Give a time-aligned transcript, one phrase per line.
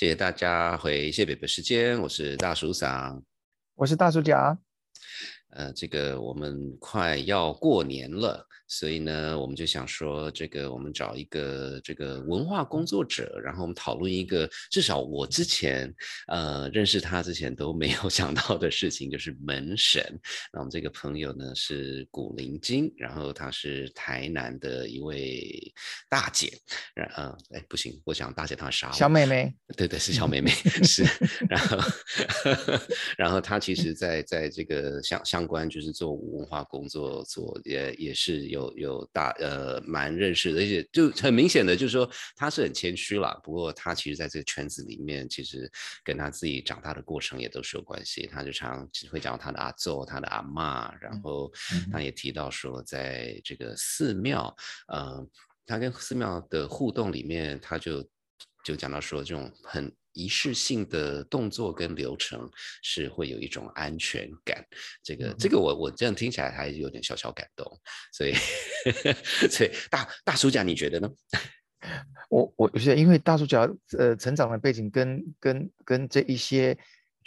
[0.00, 3.20] 谢谢大家回谢北北时间，我是大叔嗓，
[3.74, 4.56] 我是大叔甲。
[5.50, 8.48] 呃，这个我们快要过年了。
[8.70, 15.92] 所以呢，我们就想说，这个我们找一个这个文化工作者，然后我们讨论一个至少我之前
[16.28, 20.00] 呃认识他之前都没有 想到的事情，就是门神。
[20.52, 25.74] 那我们这个朋友呢是古灵精，然后她是台南的一位
[26.08, 26.56] 大姐，
[26.94, 30.48] 然呃哎不行，我想大姐她杀小妹妹，对对是小妹妹
[30.86, 31.02] 是，
[31.50, 31.76] 然后
[33.18, 38.59] 然后她其实在在这个相相关就是做文化工作做也也是有。
[38.60, 43.38] 有有大呃蛮认识的，而且就很明显的，就是说他是很谦虚啦。
[43.42, 45.70] 不过他其实在这个圈子里面，其实
[46.04, 48.28] 跟他自己长大的过程也都是有关系。
[48.30, 51.50] 他就常会讲他的阿祖、他的阿妈，然后
[51.90, 54.54] 他也提到说，在这个寺庙，
[54.88, 55.26] 呃，
[55.66, 58.06] 他跟寺庙的互动里面，他就
[58.64, 59.90] 就讲到说这种很。
[60.12, 62.50] 仪式性的动作跟流程
[62.82, 64.64] 是会有一种安全感，
[65.02, 67.66] 这个这个我我这样听起来还有点小小感动，
[68.12, 68.34] 所以
[69.50, 71.10] 所以大大叔讲你觉得呢？
[72.28, 76.76] 我我觉得因为大叔讲呃成长的背景跟跟跟这一些。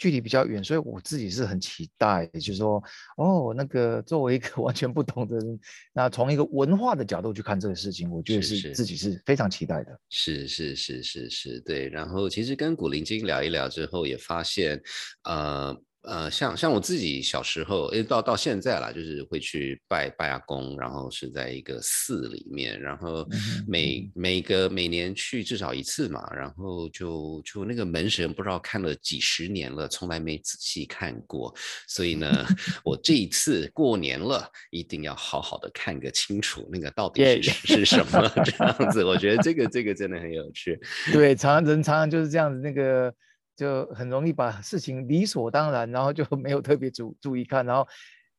[0.04, 2.82] 距离比较远，所以我自己是很期待，就是说，
[3.16, 5.58] 哦，那个作为一个 完全不同的人，
[5.94, 9.98] 那从一个文化的角度去看这个事情，我觉得是自己是非常期待的。
[10.10, 11.88] 是是是是是，对。
[11.88, 14.78] 然后其实跟古灵精聊一聊之后，也发现，
[15.22, 15.74] 呃。
[16.06, 23.26] 呃，像像我自己小时候，诶，到到现在啦，就是会去拜拜阿公，然后是在一个寺里面，然后
[23.66, 31.54] 每每个每年去至少一次嘛，然后就就那个门神不知道看了几十年了，从来没仔细看过，
[31.88, 32.46] 所以呢，
[32.84, 40.78] 我这一次过年了，一定要好好的看个清楚，那个到底是是什么 这样子，我觉得这个这个真的很有趣。
[41.14, 43.10] 对，常常人常常就是这样子，那个。
[43.56, 47.86] 就很容易把事情理所当然，然后就没有特别注注意看，然后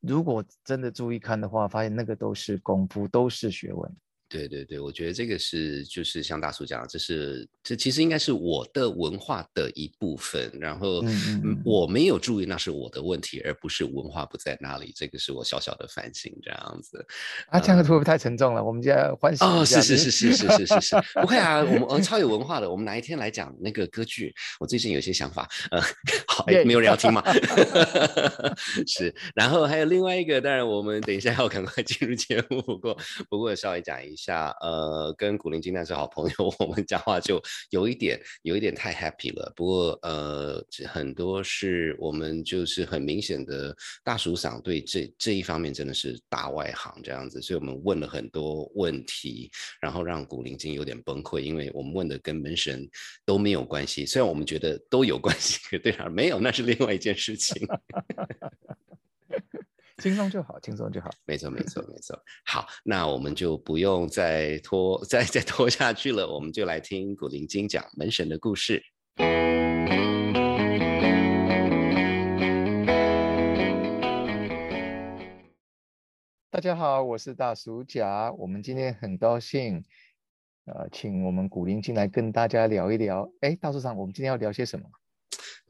[0.01, 3.95] 如果真的注意看的话，发现那个都是功夫，都是学问。
[4.35, 10.51] 对对对，我觉得这个是就是像大叔讲，这是这其实应该是我的文化的一部分。
[10.59, 11.01] 然后
[11.63, 14.91] 我没有注意，那是我的问题，而不是文化不在那里。
[14.93, 17.05] 这个是我小小的反省，这样子。
[17.47, 18.61] 啊，这样会不会太沉重了？
[18.61, 22.69] 我们就要欢喜哦，是是是是是是是是，不会啊，我们 超有文化的。
[22.69, 24.35] 我们哪一天来讲那个歌剧？
[24.59, 25.81] 我最近有些想法，呃，
[26.27, 27.23] 好，没有人要听吗？
[28.85, 29.15] 是。
[29.33, 32.61] 然后还有另外一个，当然我们等一下要赶快进入节目。
[32.61, 32.97] 不过
[33.29, 34.13] 不过稍微讲一。
[34.13, 39.51] 下下呃，跟古灵精怪是好朋友， 我们讲话就有一点有一点太 happy 了。
[39.55, 52.89] 不过呃，很多是我们就是很明显的大叔嗓对这这一方面真的是大外行这样子，所以我们问了很多问题，然后让古灵精有点崩溃，因为我们问的跟门神
[53.25, 57.67] 都没有关系，虽然我们觉得都有关系，对啊，没有那是另外一件事情。
[60.03, 61.09] 轻松就好，轻松就好。
[61.25, 62.21] 没错，没错，没错。
[62.45, 66.27] 好，那我们就不用再拖， 再再拖下去了。
[66.27, 68.83] 我们就来听古灵精讲门神的故事。
[76.51, 78.33] 大家好，我是大叔甲。
[78.33, 79.81] 我们今天很高兴，
[80.65, 83.31] 呃，请我们古灵精来跟大家聊一聊。
[83.39, 84.89] 哎，大叔长，我们今天要聊些什么？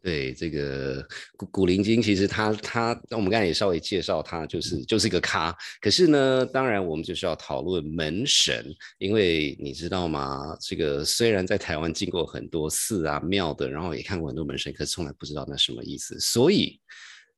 [0.05, 1.03] 对这个
[1.35, 5.51] 古古灵精，其实他他，我们刚才也稍微介绍他，就是就是一个咖。
[5.81, 8.63] 可是呢，当然我们就是要讨论门神，
[8.99, 10.55] 因为你知道吗？
[10.61, 16.19] 这个虽然在台湾进过很多寺啊庙的，然后也看过很多门神，可是从来不知道那什么意思。
[16.19, 16.79] 所以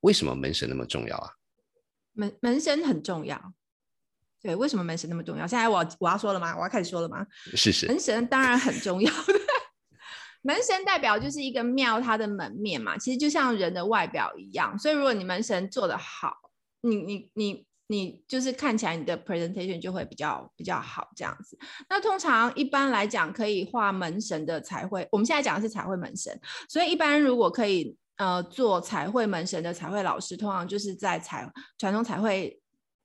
[0.00, 1.30] 为什么门神那么重要啊？
[2.12, 3.54] 门门神很重要。
[4.42, 5.46] 对，为什么门神那么重要？
[5.46, 6.54] 现在我我要说了吗？
[6.54, 7.26] 我要开始说了吗？
[7.54, 9.10] 是是，门神当然很重要。
[10.42, 14.78] 门神代表就是一个庙，它的门面嘛，其实就像人的外表一样。
[14.78, 16.34] 所以如果你门神做得好，
[16.82, 21.58] 你你你你就是看起来你的 presentation 就会比较比较好这样子。
[21.88, 26.38] 那通常一般来讲，可以画门神的彩绘，我们现在讲的是彩绘门神。
[26.68, 32.60] 所以一般如果可以呃做彩绘门神的彩绘老师，通常就是在彩传统彩绘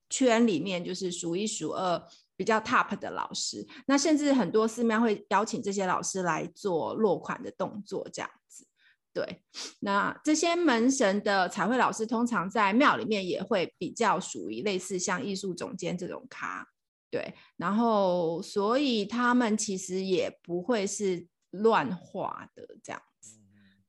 [0.09, 2.01] 圈里面就是数一数二。
[2.35, 8.65] 比较 top 的老师，那甚至很多寺庙会邀请这些老师来做落款的动作，这样子。
[9.13, 9.43] 对，
[9.81, 16.67] 那这些门神的彩绘老师，通常在庙里面也会比较属于类似像艺术总监这种咖。
[17.11, 23.37] 对，然后所以他们其实也不会是乱画的这样子。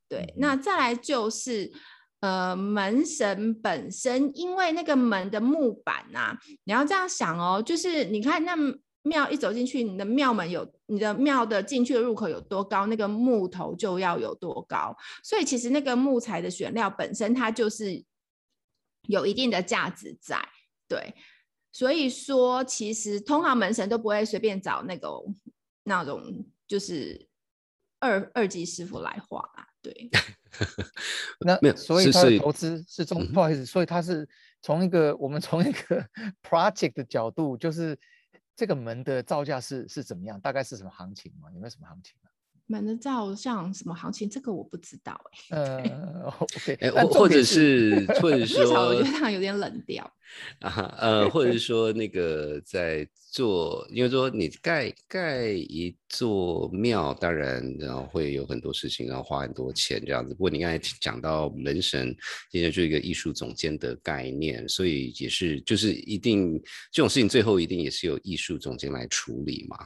[0.09, 1.73] 对，那再来就是。
[2.25, 6.35] 呃，门神本身，因为那个门的木板呐，
[6.65, 8.57] 你要这样想哦，就是你看那
[9.03, 14.97] 庙一走进去，你的庙门有你的庙的进去的入口有多高，那个木头就要有多高。
[15.23, 18.03] 所以其实那个木材的选料本身它就是
[19.07, 20.41] 有一定的价值在，
[20.89, 21.15] 对。
[21.73, 25.11] 所以说，其实通常门神都不会随便找那个
[25.83, 27.29] 那种就是
[28.01, 30.09] 二二级师傅来画啊，对。
[31.41, 34.29] 那没有所以他的投资是从 不好意思，所以他是
[34.63, 36.07] 从一个我们从一个
[36.43, 37.99] project 的角度，就是
[38.57, 41.49] 这个门的造价是是怎么样，大概是什么行情吗？
[41.53, 42.15] 有没有什么行情
[42.65, 42.67] 啊？
[42.67, 45.21] 门的照像什么行情，这个我不知道
[45.51, 50.11] 哎、 呃，OK，哎，但或或者是是或者 至少我觉得这样有点冷掉。
[50.61, 60.33] 啊哈，呃，或者是说那个在做，因为说你盖盖一座庙，当然然后会有很多事情，然后花很多钱这样子。
[60.33, 62.17] 不过你刚才讲到门神，
[62.51, 66.59] 今天就是一个艺术总监的概念，所以也是就是一定
[66.91, 69.77] 这种事情最后一定也是由艺术总监来处理嘛。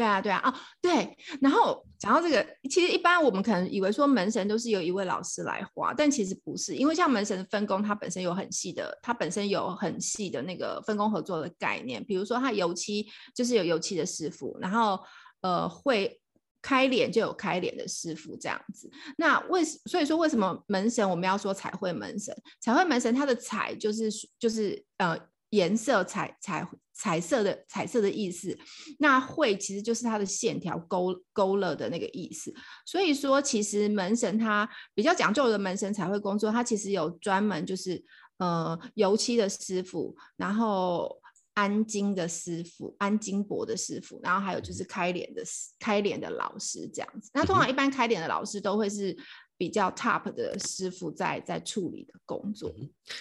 [0.00, 1.14] 对啊，对啊，哦，对。
[1.42, 12.02] 然后讲到这个，其实一般我们可能以为说门神都是由一位老师来画，但其实不是，因为像门神的分工，它本身有很细的，它本身有很细的那个分工合作的概念。
[12.02, 14.98] 比如说，它油漆就是有油漆的师傅，然后
[15.42, 16.18] 呃会
[16.62, 18.90] 开脸就有开脸的师傅这样子。
[19.18, 22.34] 那为所以说为什么门神我们要说彩绘门神？
[22.58, 25.14] 彩绘门神它的彩就是就是呃
[25.50, 28.56] 颜色彩彩彩色的彩色的意思，
[28.98, 32.54] 那绘其实就是它的线条勾勾勒的那个意思。
[32.84, 38.04] 所以说，其实门神他比较讲究的门神彩绘工作，他其实有专门就是
[38.38, 41.20] 呃油漆的师傅，然后
[41.54, 47.30] 安金的师傅，安金箔的师傅，然后还有就是开脸的师开脸的老师这样子。
[47.32, 49.16] 那通常一般开脸的老师都会是
[49.60, 52.74] 比较 top 的师傅在在处理的工作。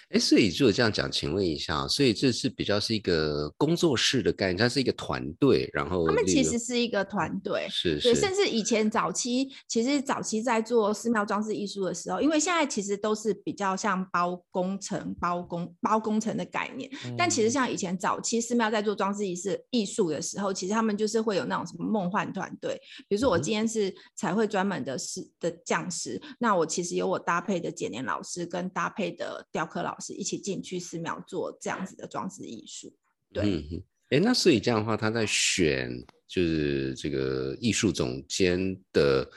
[0.08, 32.94] 哎，所以如果这样讲，请问一下，所以这是比较是一个工作室的概念，它是一个团队，然后他们其实是一个团队，是对，是甚至以前早期，其实早期在做寺庙装置艺术的时候，因为现在其实都是比较像包工程、包工包工程的概念，但其实嗯像以前早期寺庙在做装置艺术艺术的时候，其实他们就是会有那种什么梦幻团队，比如说我今天是彩绘专门的师的匠师，那我其实有我搭配的剪年老师跟搭配的雕刻老师一起进去寺庙做这样子的装置艺术。
[33.34, 35.92] 对嗯哼，哎，那所以这样的话，他在选
[36.28, 39.30] 就是这个艺术总监的，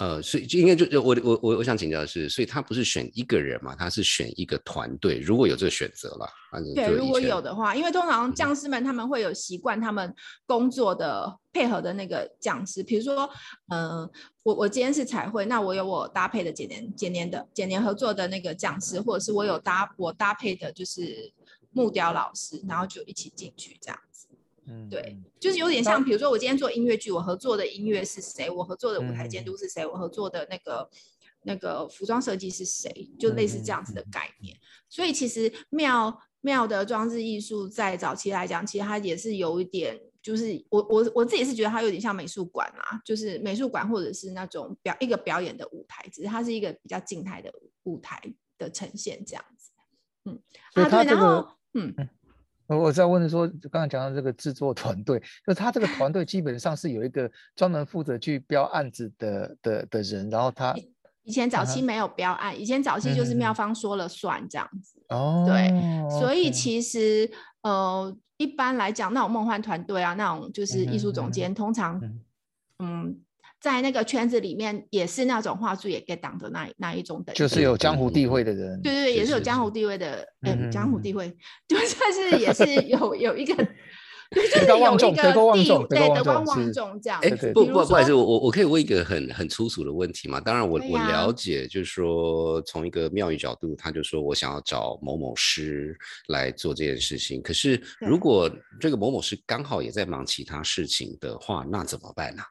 [0.00, 6.28] 呃，所以就应该就我我我我想请教的是，所以他不是选一个人嘛，他是选一个团队，如果有这个选择了，
[6.74, 10.12] 对，如果有的话，因为通常嗯匠师们他们会有习惯，他们
[10.46, 13.30] 工作的配合的那个讲师，比如说，
[13.68, 14.08] 呃，
[14.42, 21.32] 我我今天是彩绘，那我有我搭配的剪年剪年的剪年合作的那个讲师，或者是我有搭我搭配的就是
[21.70, 24.13] 木雕老师，然后就一起进去这样子。
[24.66, 28.50] 嗯对嗯就是有点像，比如说我今天做音乐剧，我合作的音乐是谁？
[28.50, 29.84] 我合作的舞台监嗯督是谁？
[29.86, 30.88] 我合作的那个
[31.42, 33.10] 那个服装设计是谁？
[33.18, 34.56] 就类似这样子的概念。
[34.88, 47.52] 所以其实妙妙的装置艺术在早期来讲，其实它也是有一点，就是我我我自己是觉得它有点像美术馆啊，就是美术馆或者是那种表一个表演的舞台，只是它是一个比较静态的
[47.82, 48.22] 舞台
[48.56, 49.70] 的呈现这样子。
[50.24, 50.40] 嗯，
[50.72, 51.94] 啊对，然后嗯。
[52.66, 60.74] 我我在问说，刚才讲到这个制作团队，就是他这个团队基本上是有一个专门负责去标案子的的的人，然后他
[61.24, 63.38] 以前早期没有标案，以前早期就是嗯嗯嗯。
[63.38, 65.02] 庙方说了算这样子。
[65.08, 65.46] 哦，
[66.20, 67.30] 所以其实
[67.62, 72.20] 呃，一般来讲，那种梦幻团队啊，那种就是艺术总监，通常嗯。
[72.80, 73.20] 嗯，
[73.64, 77.38] 在那个圈子里面也是那种话术也给党的那一那一种等级。
[77.38, 81.34] 就是有江湖地位的人，对对对，也是有是是江湖地位的，嗯，江湖嗯地位，
[81.66, 83.54] 就算 是也是有有一个，
[84.34, 85.56] 就是有一个地位德高望
[85.88, 90.38] 对德高重是望重这样哎不不不好意思，我我我可以问一个很很粗俗的问题吗？
[90.38, 95.96] 当然我，我了解，就是说从一个庙宇角度，他就说我想要找某某师
[96.28, 97.40] 来做这件事情。
[97.40, 102.42] 可是如果这个某某师刚好也在忙其他事情的话，那怎么办呢、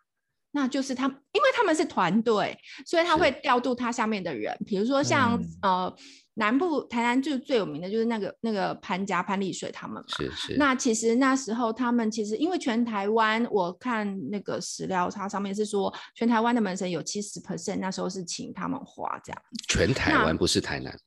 [0.54, 5.96] 那就是他，因为他们是团队，所以他会调度他下面的人，比如说像、嗯呃
[6.36, 10.18] 南部台南就最有名的就是那个那个潘家潘丽水他们嘛。
[10.18, 19.40] 是是，那其实那时候他们其实因为全台湾，我看那个史料，它上面是说全台湾的门神有七十 percent 那时候是请他们画这样。
[19.68, 20.98] 全台湾不是台南。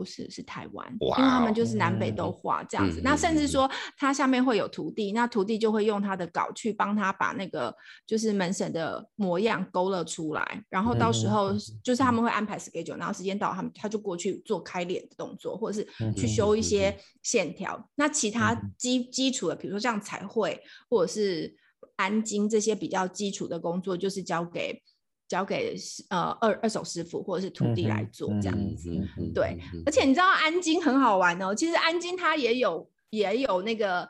[0.00, 3.00] 不是是台湾，因为他们就是南北都画这样子。
[3.00, 7.74] 嗯那甚至说他下面会有徒弟，那徒弟就会用他的稿去帮他把那个
[8.06, 11.52] 就是门神的模样勾勒出来，然后到时嗯候
[11.84, 17.86] 就是他们会安排 schedule，然后时间到他们他就过去做开脸的动作，或者是去修一些线条。
[17.96, 21.54] 那其他嗯基基础的，比如说像彩绘或者是
[21.96, 24.82] 安金这些比较基础的工作，就是交给
[25.30, 25.76] 交给
[26.08, 28.90] 呃二二手师傅或者是徒弟来做这样嗯子。
[29.32, 29.56] 对
[29.86, 34.08] 而且你知道安金很好玩哦，其实安金它也有也有那个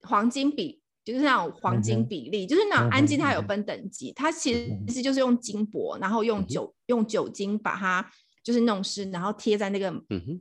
[0.00, 8.10] 黄金比，就是那种黄金比例，就是那种嗯安金它有分等级，它其实其实就是用金箔，然后用酒用酒精把它
[8.46, 9.92] 就是弄湿，然后贴在那个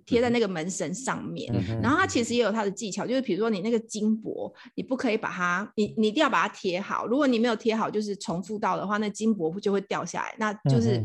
[0.05, 1.51] 贴在那个门神上面。
[1.51, 7.07] 嗯然后它其实也有它的技巧，就是比如说你那个金箔，你不可以把它，你你一定要把它贴好。
[7.07, 11.03] 如果你没有贴好，就是重复到的话，那金箔就会掉下来，那就是、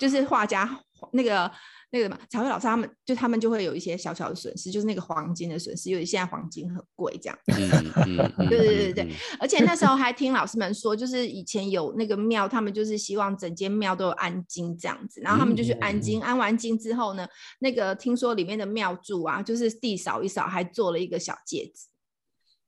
[0.00, 0.64] 就是画家
[1.12, 1.50] 那个
[1.90, 7.38] 那个什么彩绘老师他们就他们就会有一些小小的损失，就是那个黄金的损失，因为现在黄金很贵这样。
[7.46, 7.70] 嗯
[8.06, 9.10] 嗯嗯 对对对对嗯。
[9.40, 17.26] 而且那时候还听老师们说，就是以前有那个庙，他们就是希望整间庙都有安金这样子，然后他们就去安金，安完金之后呢，
[17.58, 21.88] 那个听说里面的庙祝啊，就是地扫一扫，还做了一个小戒指，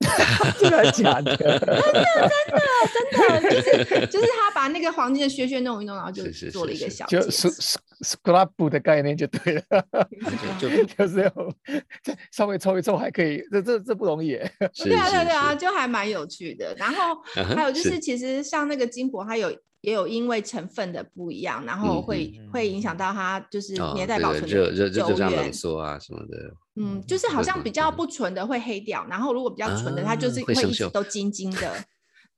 [0.59, 1.35] 真的假的？
[2.93, 7.49] 真的就是就是他把那个黄金的靴靴弄一弄，然后就做了一个小戒就指
[8.01, 9.63] scrap 的概念就对了，
[10.59, 10.67] 就
[11.07, 11.53] 是有
[12.03, 14.31] 再稍微抽一抽还可以，这这这不容易
[14.83, 16.73] 对啊，对啊就还蛮有趣的。
[16.77, 22.03] 然后还有就是是，其实像那个金箔，它有也有因为成分的不一样，然后嗯。
[22.03, 25.53] 会、嗯会影响到它就是哦年代保存的热热热久热胀冷远。
[25.53, 26.37] 缩啊什么的，
[26.77, 27.97] 嗯，就是好像比较对。
[27.97, 30.53] 不纯的会黑掉，然后如果比较纯的，它就啊是会
[30.93, 31.73] 都金金的。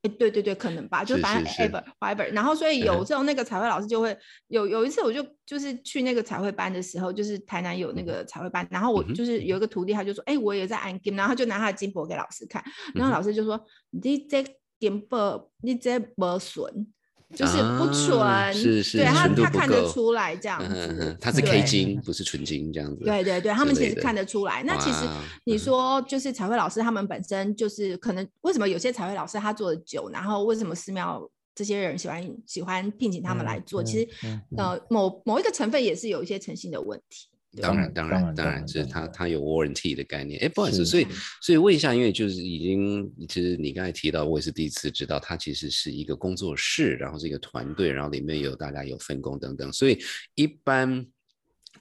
[0.04, 4.16] 诶对对对，可能吧，就是反正 ever whatever，然后所以有时候那个彩绘老师就会
[4.48, 12.64] 有有一次我就就是去那个彩绘班的时候，就是台南有那个彩绘班，然后我就是有一个徒弟，他就说，哎、我也在安金，然后他就拿他的金箔给老师看，
[12.94, 14.46] 然后老师就说，你这
[14.80, 16.88] 金箔你这没纯，
[17.36, 23.04] 就是不纯，啊是是对他他看得出来这样嗯哼子哼，它是 K 金，不是纯金这样子。
[23.04, 24.64] 对对对，他们其实看得出来。
[24.64, 25.00] 那其实
[25.44, 33.84] 你嗯说就是彩绘老师他们本身就是可能为什么有些彩绘老师他做的久，然后为什么寺庙这些人喜欢喜欢聘请他们来做？
[33.84, 37.28] 其实嗯嗯呃某某一个成分也是有一些诚信的问题。
[37.62, 40.40] 当然，当然，当然当当然，就是然当然它它有 warranty 的概念。
[40.42, 41.08] 哎，不好意思，所以
[41.42, 50.00] 所以问一下，因为就是已经，其实你刚才提到，我也是第一次知道，它其实是一个工作室，然后是一个团队，然后里面有大家有分工等等，所以
[50.36, 51.06] 一般。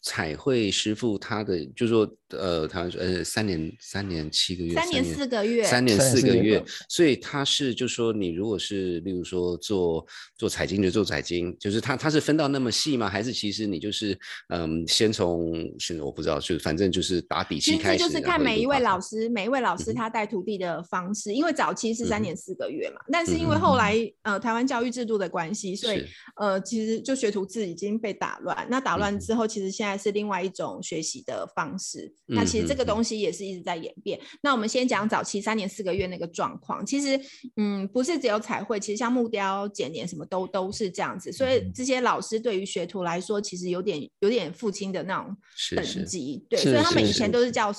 [0.09, 10.07] 彩绘师傅他的就是说，呃，他说呃三年三年七个月，三年四个月三年四个月所以他是就说你如果是例如说做
[10.39, 13.09] 做彩金就做彩金，就是他他是分到那么细吗？
[13.09, 14.17] 还是其实你就是
[14.51, 23.77] 嗯先从是我不知道，就反正就是打底其实漆开始，就是看每一位老师，每一位老师他带徒弟的方式，因为早期是三年四个月嘛，但是因嗯为后哼。
[23.77, 26.05] 来呃台湾教育制度的关系，所以
[26.37, 28.67] 呃其实就学徒制已经被打乱。
[28.71, 32.13] 那打乱之后，其实现在是另外一种学习的方式。
[32.27, 34.21] 那其实这个东西也是一直在演变。
[34.43, 37.21] 那我们先讲早期三年四个月那个状况，其实
[37.57, 41.33] 嗯不是只有彩绘，其实像木雕、剪年什么都都是这样子。
[41.33, 45.37] 所以嗯这些老师对于学徒来说，其实有点有点父亲的那种
[45.75, 47.73] 等是是级，对，所以他们以前都是叫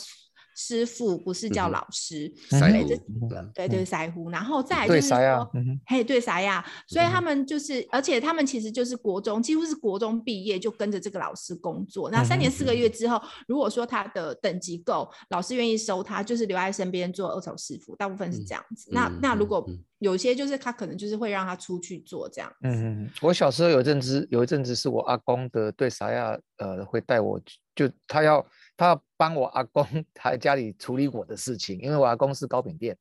[0.59, 2.33] 师傅，不是叫老师。
[2.49, 6.65] 腮对，这胡嗯对对腮胡，然后再来就是对啥呀说，嘿，对啥呀？
[6.87, 12.09] 所以他嗯们就是，而且他们其实就是国中，几乎是国中毕业就跟着这个老师工作。
[12.09, 18.89] 那三年嗯四个月之后，如果说他的等级够，老师愿意收他，就是留在身边做二手师傅，大部分是嗯这样子。
[18.91, 22.55] 那嗯那如果嗯嗯有些就是他可能就是会让他出去做这样子。
[22.67, 27.39] 嗯嗯，我小时候有一阵子，有一阵子是我阿公的对啥呀，呃，会带我，
[27.75, 28.45] 就他要
[28.77, 32.95] 他要帮我阿公他家里处理我的事情， 因为我阿公是糕饼店，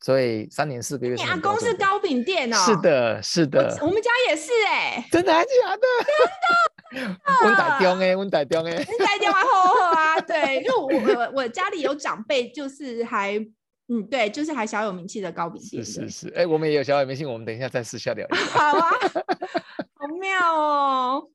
[0.00, 2.56] 所以三年四个月你阿公是糕饼店哦？
[2.56, 5.82] 是，的，是的，我们家也是哎、真的还是假的？
[6.92, 13.38] 真的，温台中哎，温台中哎，打电话好好啊，对，因为我我我家里有长辈，就是还
[13.88, 15.82] 嗯，对，就是还小有名气的糕饼店。
[15.82, 18.44] 是是是，哎，我们也有小有名气，我们等一下再私下聊一下。
[18.44, 18.90] 好啊，
[19.94, 21.28] 好妙哦。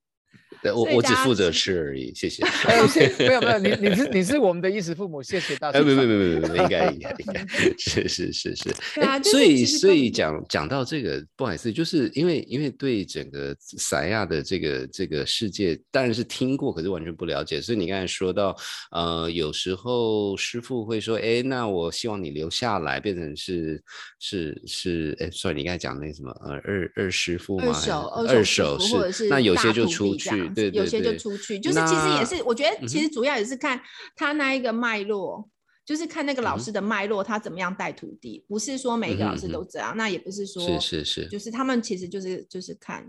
[0.67, 2.43] 对我我只负责吃而已，谢谢。
[2.67, 5.87] 哎，谢没有没有，你你是你是我们的衣食父母，谢谢大家哎，叔。
[5.87, 7.45] 没没没没没没，应该应该应该，
[7.77, 8.63] 是是是是。
[8.95, 17.59] 对啊哎所以所以讲讲到这个，不好意思，就是因为因为对整个三亚的这个这个世界，当然是听过，可是完全不了解。
[17.61, 18.55] 所以你刚才说到，
[18.91, 23.81] 呃，有时候师傅会说，哎，那我希望你留下来，变成是
[24.19, 27.67] 是是，哎，sorry，你刚才讲那什么，呃，二二师傅吗？
[27.67, 33.81] 二手二二手师傅手是，或者是那有些就出去，子，有些就出去，就是其实也是，我觉得其嗯实主要也是看
[34.15, 35.49] 他那一个脉络。
[35.87, 43.03] 就是看那个老师的脉络，他怎么样带徒弟，不是说每一个老师都这样，那也不是说是是是，就是他们其实就是就是看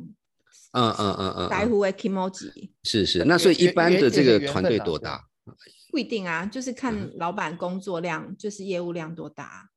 [0.70, 3.24] 嗯嗯嗯嗯嗯，白狐的 emoji，是是。
[3.24, 5.20] 那所以一般的这个团队多大？
[5.90, 9.68] 不一定啊，就是嗯看老板工作量，就是业务量多大。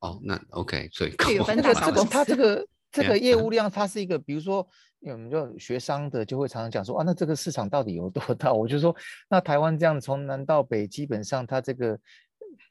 [0.00, 4.66] 哦，那 OK，所以这有分大小公司他这个这个业嗯务量，它是一个，比如说，
[5.00, 8.52] 我们就学商的就会常常讲说啊，那这个市场到底有多大？
[8.54, 8.94] 我就说，
[9.28, 11.98] 那台湾这样从南到北，基本上它这个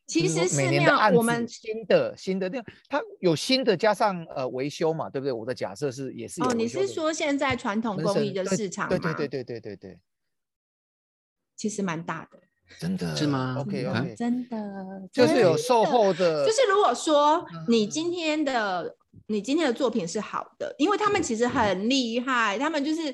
[0.06, 5.32] 其实每年的案子我们新的新的那，它有新的加上呃维修嘛，对不对？
[5.32, 8.90] 我的假设是也是哦，你是说现在传统工艺的市场吗？
[8.90, 10.00] 对对对对对对对，
[11.56, 12.40] 其实蛮大的，
[12.80, 18.96] 真的是吗？OK 嗯 OK，真的，就是有售后的，就是如果说你嗯今天的
[19.28, 23.14] 你今天的作品是好的，因为他们其实很厉害，他们就是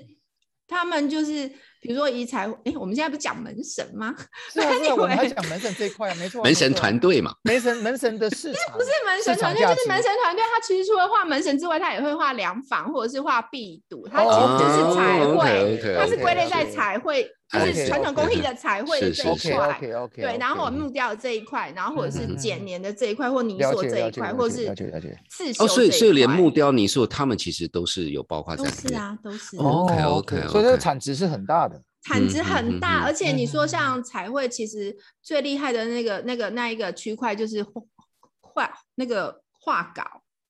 [0.68, 1.48] 他们就是
[1.82, 4.14] 比如说以彩，哎，我们现在不是讲门神吗？
[4.52, 10.44] 是啊是啊，我们还 讲门神这一块啊，没错啊，门神团队嘛，门神门神的市 场不是门神团队，就是门神团队。
[10.44, 19.70] 他其实除了画门神之外，他也会画梁房或者是画壁堵，他其哦实就是彩哦绘它是归类在彩绘，就是传统工艺的彩绘的这一块。
[19.78, 28.90] OK OK，对，然后我木雕的这一块，然后或者是剪年的这一块，或泥塑这一块，或是解了解了解刺绣哦，所以所以连木雕、泥塑，他们其实都是有包括在都里面。
[28.90, 29.58] 是啊，都是。
[29.58, 31.82] 哦 OK，OK，所以这个产值是很大的。
[32.04, 37.82] 产值很大，嗯而且你说嗯像彩绘，其实最厉害的那个、那个、那一个区块就是画
[38.42, 40.04] 画那个画稿。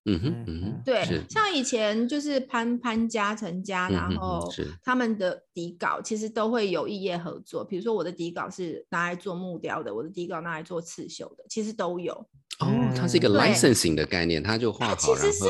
[0.10, 7.64] 嗯哼嗯嗯哼，对，像以前就是潘潘家、陈家，然后是他们的底稿其实都会有异业合作。
[7.64, 12.14] 比如说我的底稿是拿来做木雕的，我的底稿拿来做刺绣的，其实都有。
[12.60, 15.46] 哦，它是一个 licensing 的概念，它就画它好，其实是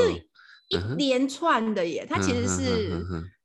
[0.72, 2.92] 然后一连串的耶，它其实是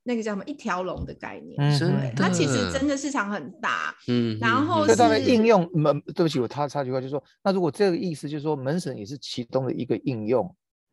[0.05, 1.55] 那个叫什么一条龙的概念。
[1.59, 3.95] 嗯真对，它其实真的市场很大。
[4.09, 10.53] 嗯，然后是应用门，对不起，我插插句话，就是说，那如果这个意思就是说，门神也是其中的一个应用。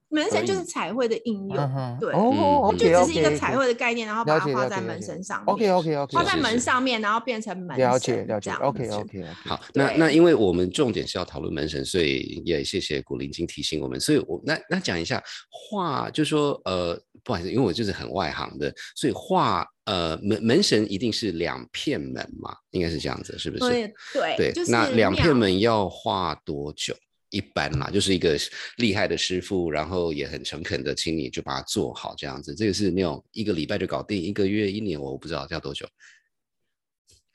[0.10, 5.54] 门神就是彩绘的应用，对，哦嗯就只是一个彩绘的概念，然后把它画在门神上面。
[5.54, 9.26] OK OK OK，画在门上面，然后变成门了解了解，OK OK OK。
[9.46, 14.00] 好，那那因为我们重点是要讨论门神，所以也谢谢古灵精提醒我们。
[14.00, 23.64] 所以我那那讲一下画，就说呃，不好意思，因为我就是很外行的，所以画呃门门神一定是两片门嘛，应该是这样子，是不是？
[23.64, 26.96] 对对对，就是那两片门要画多久？
[27.30, 28.38] 一般啦，就是一个
[28.78, 32.56] 厉害的师傅，然后也很诚恳的，请你就把它做好这样子。
[32.56, 35.88] 这个是那种一个礼拜就搞定，一个月、一年，我不知道要多久。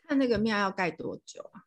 [0.06, 1.62] 看那个庙要盖多久啊？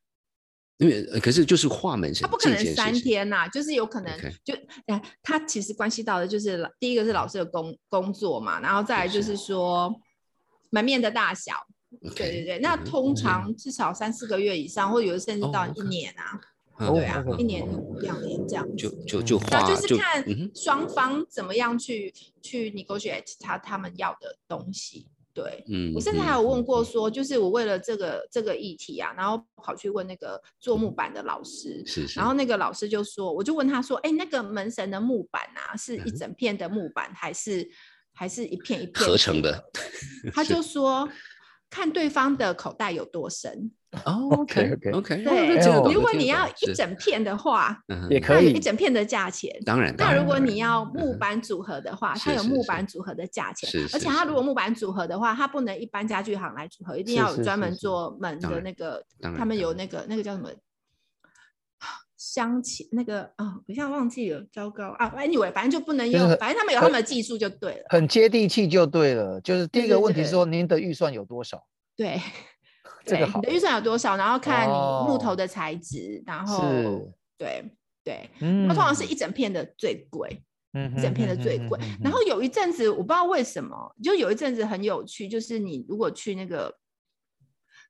[0.78, 4.54] 因为呃可是就是画门神它不可能三天呐、就是有可能就
[4.86, 9.92] 哎，它其实关系到的就是第一个是老师的工工作嘛，然后再来就是说
[10.70, 11.54] 门面的大小。
[12.16, 16.38] 对对对，那嗯通常至少三四个月以上，或者有的甚至到哦一年啊，
[16.80, 17.68] 嗯对啊，一年
[18.02, 19.04] 两年这样就子。
[19.06, 25.08] 就就就是看双方怎么样去去 negotiate 他他们要的东西。
[25.34, 37.70] 对嗯我甚至嗯还有问嗯过说，就是我为了这个这个议题啊，然后跑去问那个做木板的老师，是是，然后那个老师就说，我就问他说，哎，那个门神的木板啊，是一嗯整片的木板，还是
[38.14, 39.64] 还是一片一片合成的？
[40.34, 41.08] 他就说，
[41.70, 43.72] 看对方的口袋有多深。
[44.04, 47.76] 哦 OK，OK OK，对，如果你要一整片的话，
[48.12, 49.50] 也可以那有一整片的价钱。
[49.66, 60.50] 当然，那如果你要木板组合的话，它有木板组合的价钱是，是而且它如果木板组合的话，它不能一般家具行来组合，一定要有专门做门的那个当，然他们有那个那个叫什么？
[62.34, 67.86] 镶嵌那个啊，我现在忘记了，糟糕啊！Anyway，反正就不能用，就是反正他们有他们的技术就对了。
[67.90, 69.40] 很接地气就对了。
[69.40, 71.64] 就是第一个问题是说，您的预算有多少？
[71.96, 72.20] 对，
[73.06, 74.74] 这个好的预算有多少，然后看你
[75.08, 77.64] 木头哦的材质，然后是对
[78.04, 80.30] 对，嗯那通常是一整片的最贵。
[80.74, 81.80] 嗯一整片的最贵。
[82.04, 86.72] 然后有一阵子我不知道为什么，就有一阵子很有趣，就是你如果去那个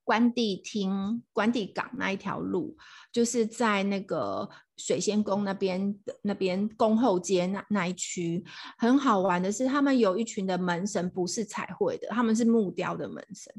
[0.08, 2.78] 关帝厅、关帝港那一条路，
[3.12, 8.42] 就是在那个水仙宫那边的那边宫后街那那一区，
[8.78, 13.54] 很好玩的是，他们有一群的门神不是彩绘的，他们是木雕的门神。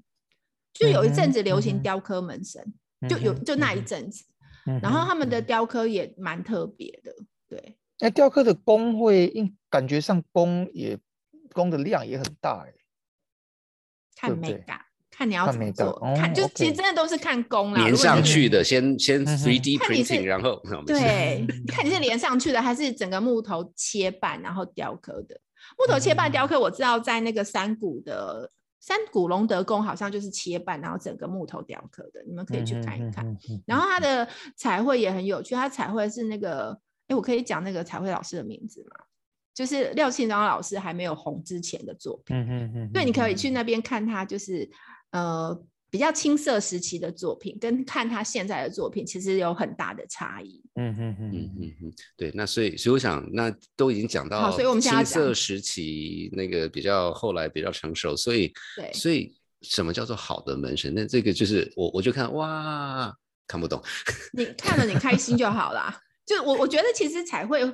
[0.72, 2.64] 就有一阵子流行雕刻门神，
[3.06, 4.24] 就有就那一阵子，
[4.64, 7.14] 嗯然后他们的雕刻也蛮特别的，
[7.46, 7.76] 对。
[7.98, 10.98] 那雕刻的工会，应感觉上工也
[11.52, 12.72] 工的量也很大哎。
[14.16, 14.80] 看对不对美感，
[15.18, 17.80] 看你要怎么做，哦看就其实真的都是看工啦。
[17.80, 25.40] 粘如果你是上去的，先先嗯哼 3D 看你 printing，是然后对，看你是连上去的，还是整个木头切半然后雕刻的。
[25.76, 33.26] 木头切半雕刻，我知道在那个山谷的山谷隆德宫好像就是切半，然后整个木头雕刻的，你们可以去看一看。
[33.26, 33.32] 嗯。
[33.32, 36.78] 嗯嗯然后它的彩绘也很有趣，它彩绘是那个，
[37.08, 39.04] 哎，我可以讲那个彩绘老师的名字吗？
[39.52, 42.36] 就是廖庆章老师还没有红之前的作品。
[42.36, 44.70] 嗯嗯嗯，对，你可以去那边看他，就是
[45.10, 45.58] 呃
[45.90, 50.62] 比较青涩时期的作品，跟看他现在的作品其实有很大的差异。
[50.74, 60.92] 嗯嗯嗯嗯嗯嗯，对，那所以所以我想，那都已经讲到，所以我们现在要青涩时期那个比较后来比较成熟，所以对所以什么叫做好的门神？
[60.94, 63.12] 那这个就是我我就看哇
[63.46, 63.82] 看不懂，
[64.34, 65.98] 你看了你开心就好啦。
[66.26, 67.64] 就我我觉得其实彩绘，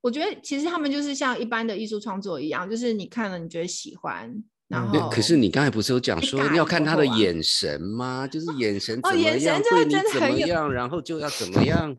[0.00, 4.32] 我觉得其实他们就是像一般的艺术创作一样，就是你看了你觉得喜欢，
[4.68, 8.26] 然嗯后那可是你刚才不是有讲说要看他的眼神吗？
[8.26, 11.94] 就是眼神哦怎么样，对你怎么样，然后就要怎么 样。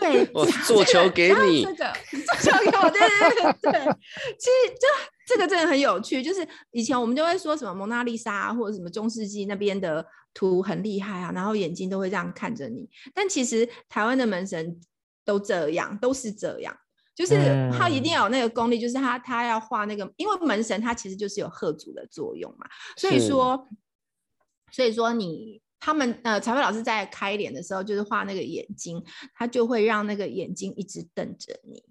[0.00, 1.92] 对我做球 给你这个
[2.40, 3.80] 做球给我，对对对对，
[4.38, 4.86] 其实就
[5.26, 6.22] 这个真的很有趣。
[6.22, 12.88] 就是以前我们就会说什么蒙娜丽莎啊或者什么中世纪那边的图很厉害啊，然后眼睛都会这样看着你。
[13.14, 14.78] 但其实台湾的门神
[15.24, 16.74] 都这样，都是这样。
[17.18, 17.34] 就是
[17.76, 23.68] 他一定要有那个功力，就是他他要画那个，因为门神他其实就是有贺主的作用嘛，所以是说，
[24.70, 29.04] 所以说你他们呃彩绘老师在开脸的时候，就是画那个眼睛，
[29.34, 31.82] 他就会让那个眼睛一直瞪着你。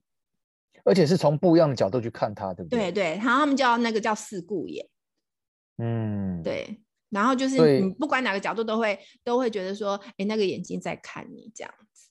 [0.85, 2.79] 而且是从不一样的角度去看他，对不对？
[2.79, 4.87] 对对，然后他们叫那个叫四顾眼，
[5.79, 6.81] 嗯，对。
[7.09, 12.09] 然后就是你不管哪个角度都会都会觉得说，哎，那个眼睛在看你这样子。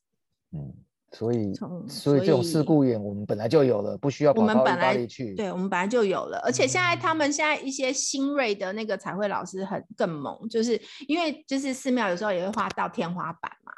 [0.52, 0.74] 嗯，
[1.16, 1.54] 所以
[1.88, 5.34] 所以这种事故眼我们本来就有了，不需要我跑到本来大利去。
[5.34, 13.72] 对，我们本来就有了，而且现在他嗯们现在一些新锐的那个彩绘老师很更猛，就是因为就是寺庙有时候也会画到天花板嘛，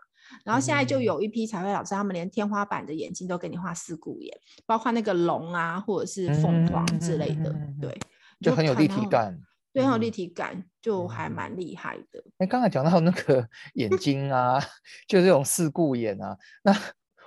[0.45, 7.97] 然后现在就嗯有一批彩绘老师，他们连天花板的眼睛都给你画四顾眼，包括那个龙啊或者是凤凰之类的，对，
[8.41, 9.39] 就很有立体感。
[9.73, 12.25] 对，很有立嗯体感，就还嗯蛮厉害的。
[12.39, 14.59] 哎，刚才讲到那个 眼睛啊，
[15.07, 16.73] 就这种四顾眼啊，那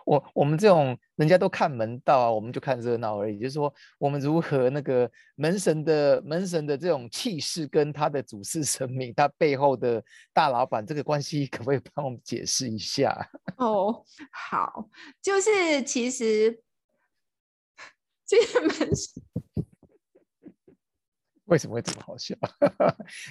[0.06, 3.40] 我我们这种人家都看门道啊，我们就看热闹而已。
[3.40, 13.16] 就是说，我们如何那个门神的门神的这种气势跟他的主事神明，他背后的大老板这个关系， 可不可以帮我们解释一下？
[13.58, 14.90] 哦，好，
[15.22, 16.62] 就是其实
[18.26, 18.86] 其实门神
[21.46, 22.34] 为什么会这么好笑？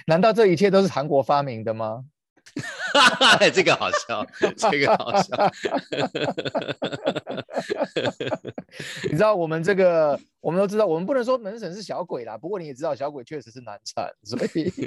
[0.05, 2.05] 难道这一切都是韩国发明的吗？
[3.53, 4.25] 这个好笑，
[4.57, 5.51] 这个好笑。
[9.03, 12.37] 你知道我们这个，我们都知道，我们不能说门神是小鬼啦。
[12.37, 14.71] 不过你也知道，小鬼确实是难产，所以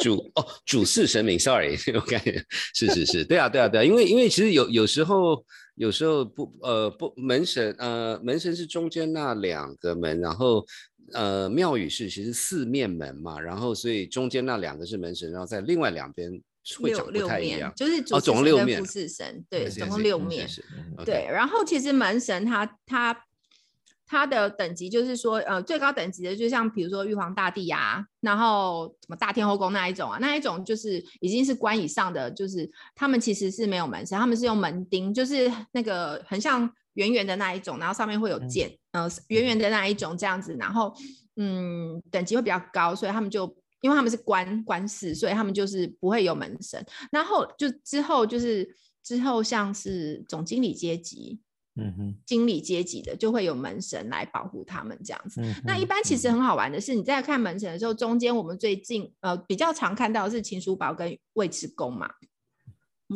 [0.00, 5.44] 主哦，主事神明，sorry，我感觉是是是，对啊对啊对啊，因为因为其实有有时候
[5.76, 10.66] 有时候不呃不门神呃门神是中间那两个门，然后
[11.12, 16.30] 呃庙宇是其实四面门嘛，然后所以中间那两个是门神，然后在另外两边
[16.78, 20.48] 会长不六六面太一样，，就是主哦总共六面副事神，对，总共六面。
[21.04, 23.24] 对，然后其实门神他他
[24.06, 40.94] 他的等级就是说，呃，最高等级的就像比如说玉皇大帝啊，然后什么大天后宫那一种啊，那一种就是已经是官以上的，就是他们其实是没有门神，他们是用门钉，就是那个很像圆圆的那一种，然后上面会有嗯剑，呃，圆圆的那一种这样子，然后
[41.36, 43.54] 嗯，等级会比较高，所以他们就。
[43.82, 46.80] 因为他们是官官士，所以他们就是不会有门神。
[47.10, 51.40] 然后就之后就是之后像是总经理阶级，
[51.74, 55.40] 嗯哼，经理阶级的，就会有门神来保护他们这样子。
[55.40, 62.08] 嗯那一般其实很好玩的是，你在看门神的时候，中间我们最近呃比较常看到的是秦叔宝跟尉迟恭嘛，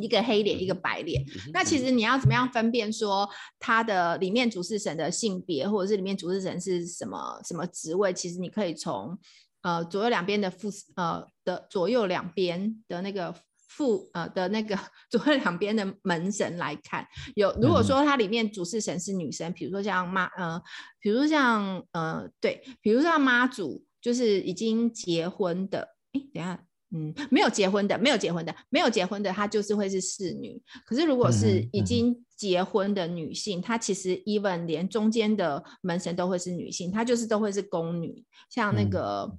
[0.02, 1.24] 一个黑脸，一个白脸。
[1.52, 3.28] 那其实你要怎么样分辨说
[3.58, 8.12] 他的里面主事神的性别，或者是里面主事神是什么什么职位？
[8.12, 9.18] 其实你可以从
[9.62, 13.34] 呃左右两边的副呃的左右两边的那个
[13.68, 14.78] 副呃的那个
[15.10, 17.06] 左右两边的门神来看。
[17.34, 20.62] 有如果说它里面主事神是女生，比如说像妈呃，
[21.00, 25.96] 比如像呃对，比如像妈祖，就是已经结婚的。
[26.12, 26.64] 哎，等下。
[26.96, 30.62] 嗯，没有结婚的，没有结婚的，没有结婚的，她就是会是侍女。
[30.86, 39.38] 可是如果是已经结婚的女性，她其实 even 连中间的门神都会是女性，她就是都会是宫女，像那嗯个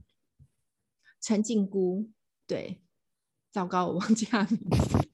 [1.19, 2.09] 陈靖姑，
[2.45, 2.79] 对，
[3.51, 5.07] 糟糕，我忘记她的名字。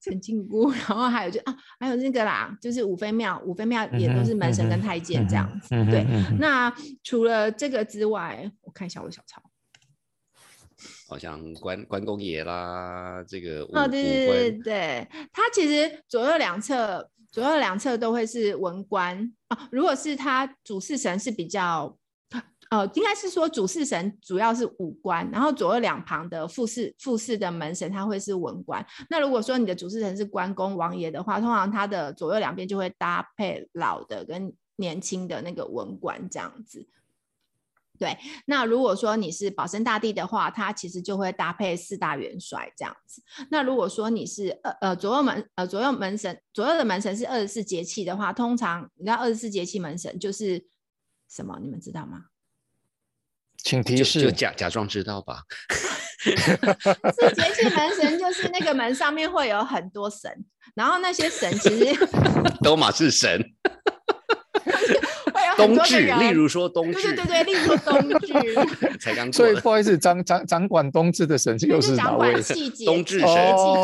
[0.00, 5.68] 陈靖姑，然后还有就啊，还有那个啦，就是五妃庙，五妃庙也都是门神跟太监这样子。
[5.86, 6.06] 对，
[6.38, 6.72] 那
[7.02, 9.42] 除了这个之外，我看一下我的小抄。
[11.08, 19.68] 好像关关公爷啦，这个武哦，对武对对对，它其实左右两侧，左右两侧都会是文官啊。
[19.70, 21.96] 如果是他主事神是比较，
[22.70, 28.84] 呃，应该是说主事神主要是武官，然后左右两旁的副事副事的门神他会是文官。
[29.08, 36.84] 那如果说你的主事神是关公王爷的话，通常他的左右两边就会搭配老的跟年轻的那个文官这样子。
[37.98, 43.22] 对，那如果说你是保生大帝的话，他其实就会搭配四大元帅这样子。
[43.50, 50.66] 那如果说你是呃呃左右门呃左右门神左右的门神是二十四节气的话，通常你知道二十四节气门神就是
[51.28, 51.58] 什么？
[51.60, 52.26] 你们知道吗？
[53.58, 54.32] 请提就就示。
[54.32, 55.42] 假假装知道吧。
[56.26, 62.06] 四节气门神就是那个门上面会有很多神，然后那些神其实
[62.62, 63.40] 都马是神，
[65.56, 66.00] 冬至。
[66.00, 68.96] 例如说冬至，对对对，例如说冬至。
[69.00, 72.42] 才刚所以不好意思，掌掌掌管冬至的神又就是是哪位掌管？
[72.42, 73.34] 气节、节冬至神气、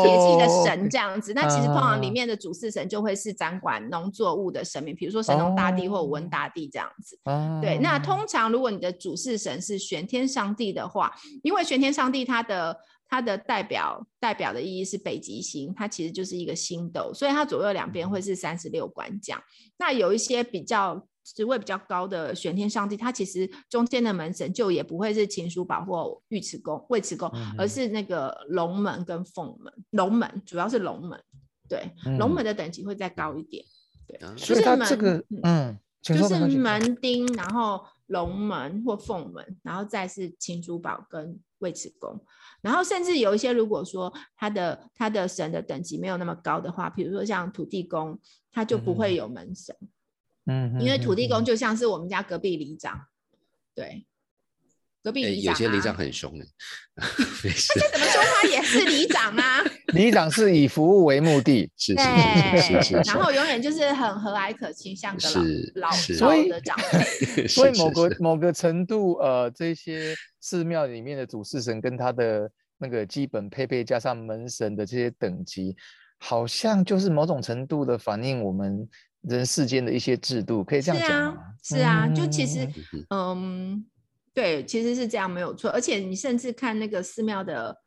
[0.03, 1.33] 节气的哦神这样子。
[1.33, 7.17] 那其实通常里啊面的主事神就会是掌管农作物的神明，比如说神农大帝或武文哦大帝这样子。
[7.23, 19.39] 啊对，那通常如果你的主事神是玄天上帝的话，因为玄天上帝他的它的代表代表的意义是北极星，它其实就是一个星斗，所以它左右两边会是三十六官将。
[19.77, 27.69] 那有一些比较职位比较高的玄天上帝，他其实中间的门神就也不会是秦叔宝或尉迟恭、尉迟恭，而嗯。
[27.69, 29.73] 是那个龙门跟凤门。
[29.91, 31.19] 龙门主要是龙门，
[31.67, 33.63] 对，龙嗯门的等级会再高一点，
[34.07, 34.33] 对，啊。
[34.37, 42.19] 所以就是这个嗯就是门丁，然后龙门或凤门，然后再是秦叔宝跟尉迟恭，
[42.61, 48.19] 然后甚至有一些如果说他的他的神的等级没有那么高的话，比如说像土地公，
[48.51, 49.87] 他就不会有门神，嗯，
[50.79, 51.45] 因为土地公嗯。
[51.45, 52.99] 就像是我们家隔壁里长，
[53.73, 54.05] 对，
[55.01, 56.45] 隔壁哎里长、啊有些里长很凶的，
[57.43, 59.61] 没事，怎么说他也是里长啊，
[59.93, 62.01] 里长是以服务为目的，是是，
[62.61, 65.29] 是是是然后永远就是很和蔼可亲，像个
[65.75, 67.47] 老老所以的长辈。
[67.47, 75.75] 所以某个某个程度，呃，这些寺庙里面的主事神跟他的那个基本配备，加上门神的这些等级，
[76.17, 78.87] 好像就是某种程度的反映我们
[79.23, 82.67] 人世间的一些制度，可以这样是啊讲吗？，是啊，就其实
[83.09, 83.85] 嗯，
[84.33, 85.69] 对，其实是这样没有错。
[85.71, 87.77] 而且你甚至看那个寺庙的，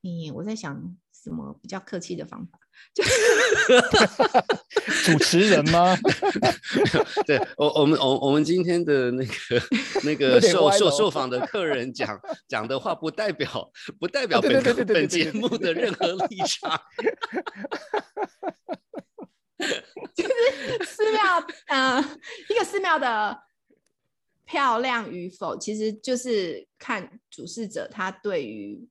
[0.00, 0.80] 你我在想
[1.12, 2.58] 什么比较客气的方法，
[5.04, 5.96] 主持人吗？
[7.26, 9.32] 对我我们我我们今天的那个
[10.04, 16.80] 那 个受受受访的客人讲讲的话，不代表不代表本本节目的任何立场。
[20.14, 21.20] 就是寺庙，
[21.68, 22.00] 呃，
[22.48, 23.42] 一个寺庙的
[24.44, 28.88] 漂亮与否，其实就是看主事者他对于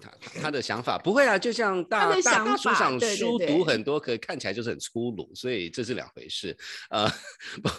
[0.00, 6.56] 他他的想法不会啊，就像大大书上书读很多，可看起来就是很粗鲁，所以这是两回事。
[6.90, 7.10] 呃，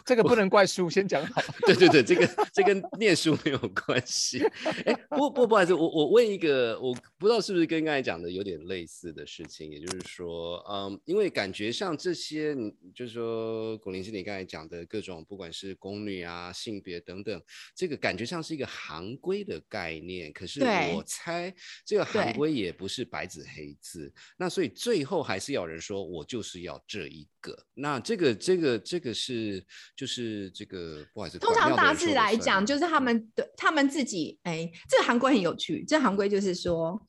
[0.06, 1.42] 这个不能怪书，先讲好。
[1.66, 4.44] 对对对，这个这跟念书没有关系。
[4.86, 17.42] 哎，不不不好意思，我我问一个，我不知道是不是跟刚才讲的有点类似的事情，也就是说，嗯，因为感觉上这些，你就是说，龚林是你刚才讲的各种，不管是宫女啊、性别等等，
[17.76, 20.32] 这个感觉上是一个行规的概念。
[20.34, 21.54] 可是我猜
[21.86, 27.58] 这个行对规也不是白纸黑字，那所以最后还是要有人说我就是要这一个。
[27.74, 29.64] 那这个这个这个是
[29.96, 35.84] 就是这个不好意思，通常大致来讲，就是他嗯们的他们自己，哎，这个行规很有趣。
[35.86, 37.00] 这行规就是说，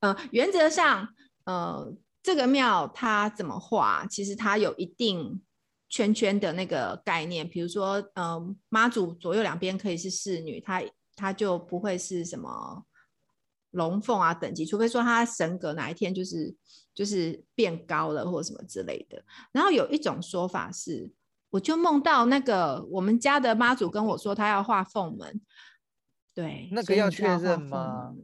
[0.00, 1.08] 呃，原则上，
[1.44, 5.42] 呃，这个庙它怎么画，其实它有一定
[5.88, 7.48] 圈圈的那个概念。
[7.48, 10.82] 比如说，嗯、妈祖左右两边可以是侍女，她
[11.14, 12.84] 她就不会是什么
[13.74, 16.54] 龙凤啊等级，除非说他神格哪一天就是
[16.94, 19.22] 就是变高了或者什么之类的。
[19.52, 21.12] 然后有一种说法是，
[21.50, 25.40] 我就梦到那个我们家的妈祖跟我说，他要画凤门，
[26.32, 28.14] 对，那个要确认吗？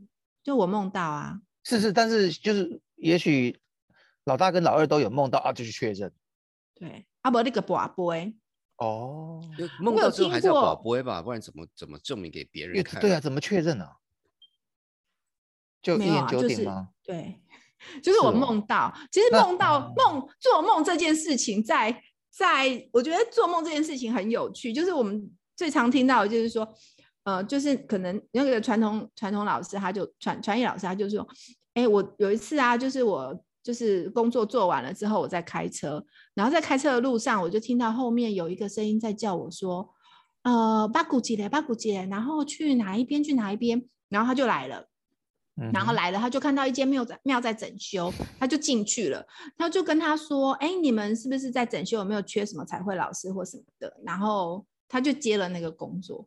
[0.43, 3.61] 就我梦到啊，是是，但是就是也许
[4.25, 6.13] 老大跟老二都有梦到啊，就去确认。
[6.75, 8.35] 对，啊不那个寡杯，
[8.79, 13.01] 哦，就梦到之后听还是要保过不吧，不然怎么怎么证明给别人看？
[13.01, 13.97] 对啊，怎么确认啊？
[15.83, 16.89] 就没有啊，就是九鼎吗？
[17.03, 17.41] 对，
[18.03, 26.69] 就是我梦到，其实梦到哦梦做梦这件事情在，在我觉得做梦这件事情很有趣，就是我们最常听到的就是说，
[27.25, 31.27] 呃，就是可能那个传统传统老师他就传传艺老师他就说，
[31.75, 39.89] 哎，我有一次啊，就是我就是工作做完了之后，我在开车，然后在开车的路上，我就听到后面有一个声音在叫我说，
[40.43, 44.90] 呃，巴古吉嘞，巴古吉嘞，然后去哪一边去哪一边，然后他就来了。
[45.57, 51.99] 嗯然后来了，他就看到一间庙在庙在整修，他就进去了，他就跟他说：“哎，你们是不是在整修？
[51.99, 56.27] 有没有缺什么彩绘老师或什么的？”然后他就接了那个工作。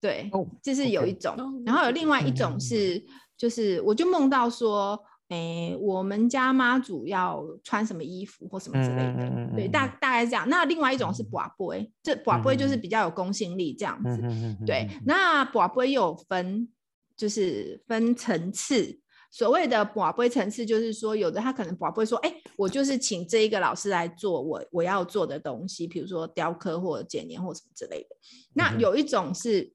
[0.00, 3.02] 对，哦这是有一种哦然后有另外一嗯种是，
[3.36, 10.46] 就是我就梦到说，诶，我们家妈祖要穿什么衣服或什么之类的，对，嗯嗯嗯嗯大大概是这样。
[10.50, 14.10] 那另外一种是嗯卜杯，这卜杯就是嗯比较有公信力这样子。
[14.22, 16.68] 嗯嗯嗯，对，那卜杯又有分，
[17.16, 19.00] 就是分层次。
[19.30, 28.16] 所谓的卜杯层次，就是说有的他可能卜杯说，哎、我就是请这一个老师来做我我要做的东西，比如说雕刻或者剪年或什么之类的。
[28.54, 29.72] 那有一种是，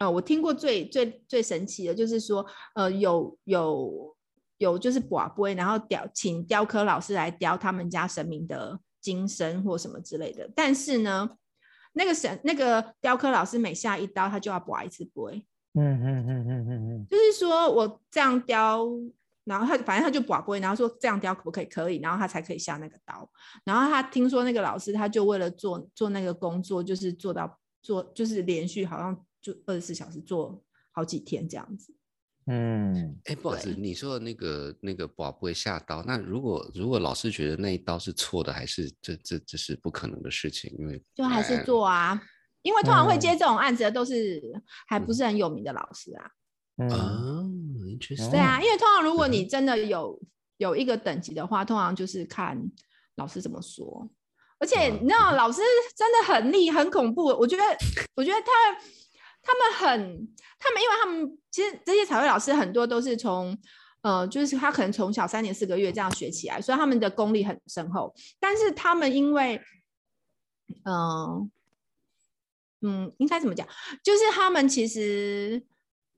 [0.00, 4.16] 呃，我听过最最最神奇的，就是说，呃，有有
[4.56, 11.30] 有就是卜杯，然后雕请雕刻老师来雕他们家神明的金身或什么之类的，但是呢。
[11.94, 15.44] 那个神那个雕刻老师每下一刀，他就要卜一次杯，
[15.78, 18.86] 嗯嗯嗯嗯嗯嗯就是说我这样雕，
[19.44, 21.64] 然后他反正他就卜杯，然后说这样雕可不可以？
[21.66, 23.30] 可以，然后他才可以下那个刀。
[23.64, 31.94] 然后他听说那个老师，他就为了做做那个工作，就是做到做就是连续好像就二十四小时做好几天这样子。
[32.50, 42.18] 嗯，哎，不好意思，你说的那个那个宝不会下刀，那如果如果老师觉得那一刀是错的，还是这这这是不可能的事情，因为就还是哎做啊，
[42.62, 44.42] 因为通常会嗯接这种案子的都是
[44.86, 46.30] 还不是很有名的老师啊。
[46.80, 47.44] 嗯啊
[47.86, 50.20] ，interesting，对啊，因为通常如果嗯你真的有
[50.58, 52.56] 有一个等级的话，通常就是看
[53.16, 54.08] 老师怎么说。
[54.60, 55.60] 而且嗯你知道，老师
[55.96, 57.26] 真的很厉很恐怖。
[57.26, 57.62] 我觉得，
[58.14, 58.80] 我觉得他
[59.42, 63.56] 他们很，他们因为他们其实这些彩绘老师很多都是从
[64.02, 68.14] 呃，就是他可能从小三年四个月这样学起来，所以他们的功力很深厚。
[68.38, 69.60] 但是他们因为，
[70.84, 71.50] 嗯、
[72.82, 73.66] 嗯，应该怎么讲？
[74.02, 75.62] 就是他们其实，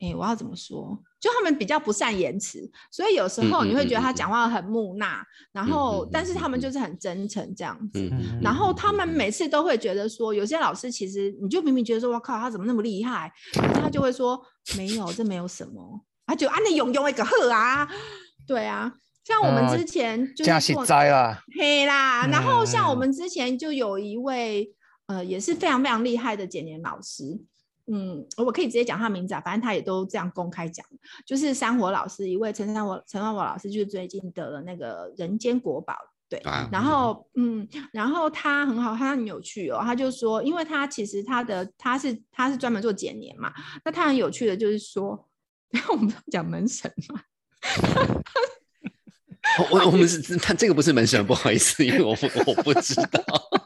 [0.00, 1.02] 哎，我要怎么说？
[1.20, 8.08] 就他们比较不善言辞，所以有时候你会觉得他讲话很木讷，然后但是他们就是很真诚这样子。
[8.10, 13.30] 嗯然后他们每次都会觉得说，有些老师其实你就明明觉得说，我靠，他怎么那么厉害？
[13.52, 14.40] 可是他就会说，
[14.78, 16.04] 没有，这没有什么。
[16.26, 17.86] 他就啊，你用用一个呵啊，
[18.46, 18.90] 对啊。
[19.22, 24.74] 像我们哦之前就是做灾啦，黑啦，然后像我嗯们之前就有一位
[25.10, 27.36] 呃也是非常非常厉害的简年老师，
[27.88, 30.86] 嗯，我可以直接讲他名字啊，反正他也都这样公开讲，
[31.26, 35.96] 就是山火老师，一位陈山火陈山火老师，就是最近得了那个人间国宝。
[36.28, 39.80] 对，啊然后嗯，然后他很好，他很有趣哦。
[39.82, 43.52] 他就说，因为他其实他的他是他是专门做简年嘛，
[43.84, 45.28] 那他很有趣的就是说，
[45.90, 47.20] 我们讲门神嘛，
[49.58, 53.59] 我我我们是他这个不是门神，不好意思，因为我不我不知道，这个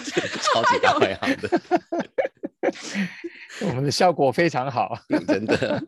[0.42, 1.60] 超级大 排行的，
[3.68, 4.98] 我们的效果非常好。
[5.26, 5.82] 真的。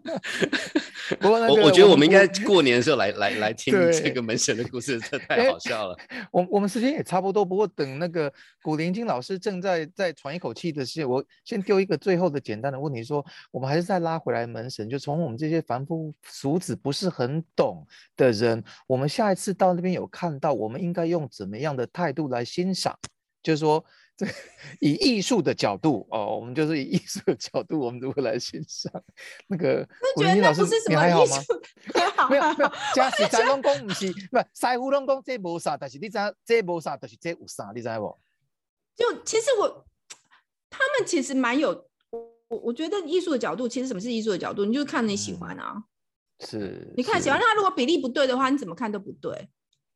[1.20, 5.96] 不过那个我我觉得我们应该不过年的时候来来来听对这个门神的故事，这太哎好笑了。
[6.32, 22.98] 我我们时间也差不多，不过等那个古灵精老师正在在喘一口气的时候，我先丢一个最后的简单的问题说，我们还是再拉回来门神，就从我们这些凡夫俗子不是很懂的人，我们下一次到那边有看到，我们应该用怎么样的态度来欣赏？
[23.46, 23.84] 就是说，
[24.16, 24.26] 这
[24.80, 28.92] 以艺术的角度哦，我们就是以艺术的角度，我们如何来欣赏
[29.46, 30.80] 那个古觉得灵精老师那不是？
[30.80, 31.36] 什你么还好吗？
[31.36, 31.62] 艺术，
[31.94, 38.18] 还好没有没有好， 假实在拢讲毋是，不师傅拢讲这无啥，但是你知影这无啥，但是这有啥，你知无？
[38.96, 39.86] 就其实我
[40.68, 41.88] 他们其实蛮有，
[42.48, 44.64] 我我觉得艺术的角度，其实什么是艺术的角度？
[44.64, 45.84] 你就是看你喜嗯欢啊，
[46.40, 49.48] 是，你看喜欢他，如果比例不对的话，你怎么看都不对。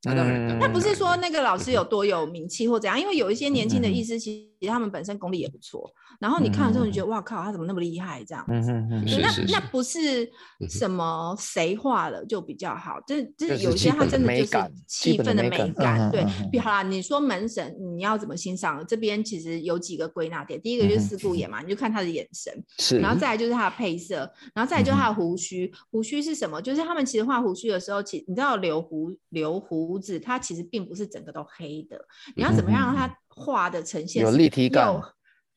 [0.02, 5.90] 那当然，嗯那不是说那个老师有多有名气或怎样，因为有一些年轻的嗯艺师，其实他们本身功力也不错。
[6.18, 8.22] 然后你看了之后，你觉得哇靠，他怎么那么厉害？
[8.24, 10.30] 这样嗯哼哼对是是那那不是
[10.68, 16.10] 什么谁画了就比较好，这这就是有一些他真的就是气氛的美感。
[16.10, 18.84] 对比好啦，你说门神你要怎么欣赏？
[18.86, 25.70] 这边其实有几个归纳点，第一个就是四顾眼嘛，你就看他的眼神，是，然后再来就是他的配色，然后再来就是他的胡须。
[25.90, 26.60] 胡须是什么？
[26.60, 32.00] 就是他们其实画胡须的时候，其你知道留胡留胡子，它其实并不是整个都黑的，
[32.36, 35.00] 你要怎么样让它画的呈现有是立体感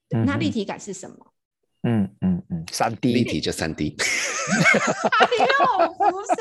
[0.09, 1.17] 对那立体感是什么？
[1.83, 6.33] 嗯嗯嗯，三立 D 体就三 D， 哎呦，不是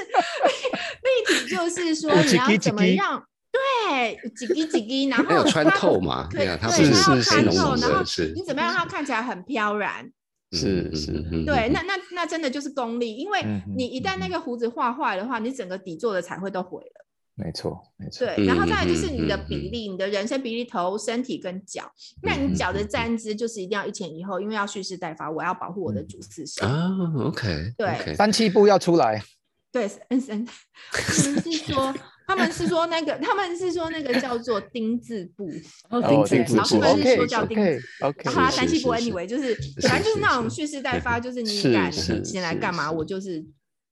[1.02, 3.26] 立体，就是说你要怎么样？
[3.50, 6.28] 对，几滴几滴，然后有穿透嘛？
[6.30, 10.10] 对，是它要是是穿透，是然后是你怎么样让它看起来很飘然？
[10.52, 11.12] 是是
[11.46, 13.42] 对，那那那真的就是功力，因为
[13.74, 17.06] 你一旦那嗯个胡子画坏的话，你整个底座的彩绘都毁了。
[17.34, 21.90] 没错没错，对，然后再来就是嗯你的嗯比例，你的人生比例，头、身体跟脚。
[22.22, 26.68] 那你脚的站姿就是一定要一前一后，因为要蓄势待发，我要保护我的主次神。
[26.68, 26.90] 啊
[27.24, 29.22] ，OK，对三七步要出来，
[29.72, 30.46] 对，嗯嗯，
[30.92, 31.94] 他们是说，
[32.26, 35.50] 他们是说那个，他们是说那个叫做丁字步，
[35.88, 43.42] 哦，哦丁字步，然后他们是说叫丁 OK 字 OK，然后他是单细部是是 anyway 就是是反正就是是那种蓄势待发，就是你敢是你进来干嘛，我就是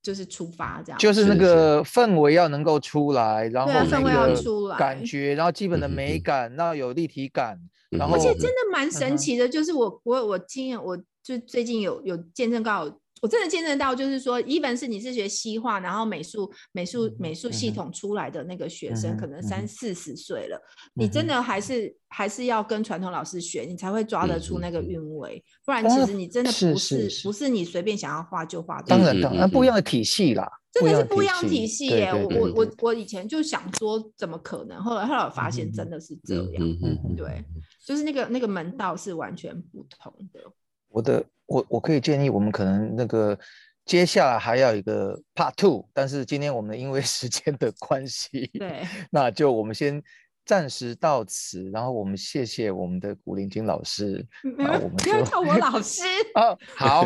[0.02, 0.98] 就是出发这样。
[0.98, 1.24] 就是。
[1.26, 7.56] 那个氛围要能够出来，然后氛围要出来感觉，然后基本的美感，然后有立体感，
[7.90, 8.08] 然嗯。
[8.08, 12.90] 后而且真的蛮神奇的，就是我我我经验，我就最近有有见证到，
[13.20, 20.60] 我真的见证到，就是说，even 是你是学西画，然后美术美术美术系统出来的那个学生，嗯可能三四十岁了，
[20.94, 28.86] 你真的还是还是要跟传统老师学，你才会抓得出那个韵味，不然哦其实你真的是不是不是你随便想要画就画的。
[28.86, 32.10] 当然当然不嗯一样的体系啦，真的是不不一样体系耶！
[32.12, 37.44] 我我我我以前就想说怎么可能，后来后来我发现嗯真的是这样，嗯嗯嗯对，
[37.84, 40.40] 就是那个那个门道是完全不同的。
[40.88, 43.36] 我的我我可以建议我们可能那个
[43.84, 50.00] 接下来还要一个 Part Two，但是今天我们因为 时间的关系，对，那就我们先
[50.46, 54.24] 暂时到此，然后我们谢谢我们的古灵精老师
[54.56, 56.02] 没有好我们不要叫我老师。
[56.36, 57.04] 哦，好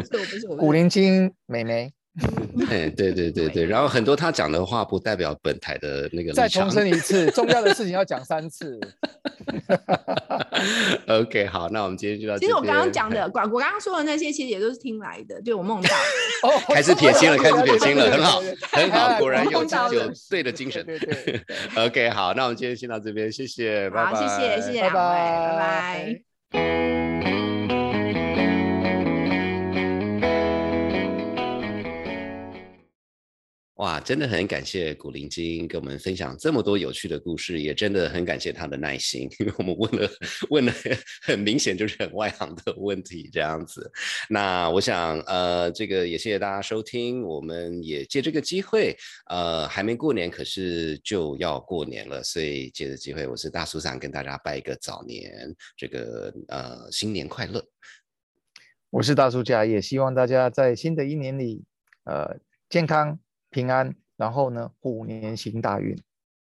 [0.58, 1.90] 古是灵精美眉，
[2.68, 6.70] 哎，对对对对，然后很多他讲的话不代表本台的那个再重。
[6.70, 8.78] 申一次，重要的事情要讲三次。
[11.06, 12.40] OK，好，那我们今天就到这。
[12.40, 15.88] 其实我刚刚讲的，我我刚刚说的那些，其实也都是听来的，对我梦到。
[16.42, 18.42] 哦， 开始撇清了， 开始撇清了，很好，
[18.72, 20.84] 很好，果然有有对的精神。
[21.76, 26.93] OK，好，那我们今天先到这边，谢谢，拜好，拜，谢谢谢谢两位，拜拜。
[33.76, 40.08] 哇，真的很感谢古灵精跟我们分享这么多有趣的故事，也真的很感谢他的耐心，因为我们问了
[40.48, 40.72] 问了
[41.22, 43.90] 很明显就是很外行的问题这样子。
[44.28, 48.96] 那我想，呃，这个也谢谢大家收听，我们也借这个机会，
[49.26, 57.60] 呃，还没过年，可是就要过年了，所以借着机会，我是大叔想跟大家拜一个早年，这个呃新年快乐。
[58.90, 61.64] 我是大叔家，也希望大家在新的一年里，
[62.04, 62.38] 呃，
[62.70, 63.18] 健康
[63.54, 65.96] 平安，然后呢，虎年行大运。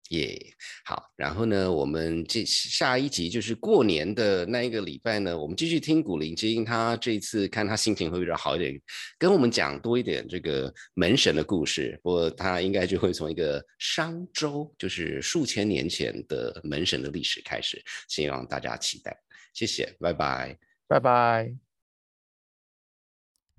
[0.09, 0.37] 耶
[0.85, 8.79] 好，然后呢，我们这下一集就是过年的那一个礼拜呢，我们继续听古灵精，他这一次看他心情会比较好一点，
[9.17, 11.99] 跟我们讲多一点这个门神的故事。
[12.03, 19.15] 不过他应该就会从一个商周，就是数千年前的门神的历史开始，希望大家期待。
[19.53, 20.57] 谢谢，拜拜。
[20.87, 21.55] 拜拜。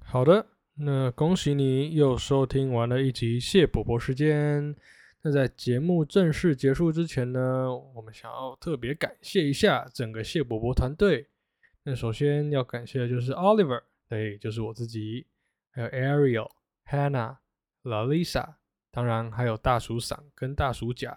[0.04, 0.46] 好的，
[0.76, 4.74] 那恭喜你又收听完了一集谢伯伯时间。
[5.22, 11.28] 那在节目正式结束之前呢，我们想要特别感谢一下整个谢伯伯团队。
[11.84, 15.26] 那首先要感谢的就是 Oliver，对，就是我自己，
[15.70, 16.50] 还有 Ariel、
[16.90, 17.36] Hannah、
[17.84, 18.54] Lalisa，
[18.90, 21.16] 当然还有大鼠伞跟大鼠甲。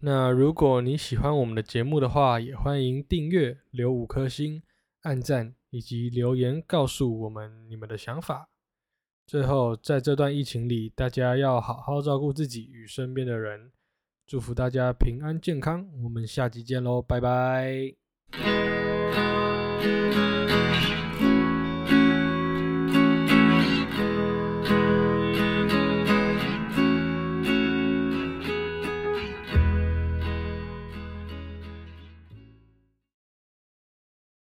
[0.00, 4.62] 那如果你喜欢我们的节目的话，也欢迎订阅、留五颗星、
[5.02, 8.48] 按赞以及留言告诉我们你们的想法。
[9.32, 13.72] 最后，在这段疫情里，大家要好好照顾自己与身边的人，
[14.26, 15.88] 祝福大家平安健康。
[16.04, 18.91] 我们下集见喽，拜拜。